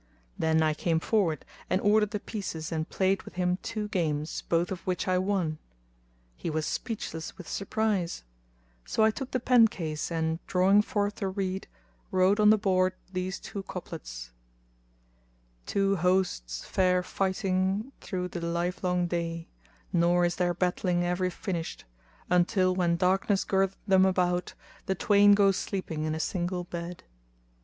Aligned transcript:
Then 0.35 0.63
I 0.63 0.73
came 0.73 0.99
forward 0.99 1.45
and 1.69 1.79
ordered 1.79 2.09
the 2.09 2.19
pieces 2.19 2.71
and 2.71 2.89
played 2.89 3.21
with 3.21 3.35
him 3.35 3.59
two 3.61 3.87
games, 3.89 4.41
both 4.49 4.71
of 4.71 4.79
which 4.81 5.07
I 5.07 5.19
won. 5.19 5.59
He 6.35 6.49
was 6.49 6.65
speechless 6.65 7.37
with 7.37 7.47
surprise; 7.47 8.23
so 8.83 9.03
I 9.03 9.11
took 9.11 9.29
the 9.29 9.39
pen 9.39 9.67
case 9.67 10.11
and, 10.11 10.39
drawing 10.47 10.81
forth 10.81 11.21
a 11.21 11.27
reed, 11.27 11.67
wrote 12.09 12.39
on 12.39 12.49
the 12.49 12.57
board 12.57 12.93
these 13.13 13.37
two 13.39 13.61
couplets:— 13.61 14.31
Two 15.67 15.97
hosts 15.97 16.65
fare 16.65 17.03
fighting 17.03 17.91
thro' 18.01 18.27
the 18.27 18.41
livelong 18.41 19.05
day 19.05 19.49
* 19.67 19.93
Nor 19.93 20.25
is 20.25 20.37
their 20.37 20.55
battling 20.55 21.05
ever 21.05 21.29
finished, 21.29 21.85
Until, 22.27 22.73
when 22.73 22.97
darkness 22.97 23.43
girdeth 23.43 23.75
them 23.85 24.07
about, 24.07 24.55
* 24.69 24.85
The 24.87 24.95
twain 24.95 25.33
go 25.35 25.51
sleeping 25.51 26.05
in 26.05 26.15
a 26.15 26.19
single 26.19 26.63
bed. 26.63 27.03